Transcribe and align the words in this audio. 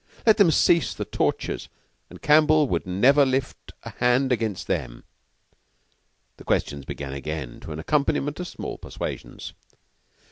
Let 0.25 0.37
them 0.37 0.49
cease 0.49 0.95
the 0.95 1.05
tortures 1.05 1.69
and 2.09 2.23
Campbell 2.23 2.67
would 2.69 2.87
never 2.87 3.23
lift 3.23 3.71
hand 3.83 4.31
against 4.31 4.65
them. 4.65 5.03
The 6.37 6.43
questions 6.43 6.85
began 6.85 7.13
again 7.13 7.59
to 7.59 7.71
an 7.71 7.77
accompaniment 7.77 8.39
of 8.39 8.47
small 8.47 8.79
persuasions. 8.79 9.53